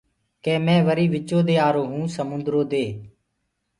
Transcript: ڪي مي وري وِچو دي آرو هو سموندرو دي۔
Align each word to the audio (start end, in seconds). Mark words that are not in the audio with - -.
ڪي 0.43 0.53
مي 0.65 0.77
وري 0.87 1.05
وِچو 1.13 1.39
دي 1.47 1.55
آرو 1.67 1.83
هو 1.91 1.99
سموندرو 2.15 2.61
دي۔ 2.71 2.85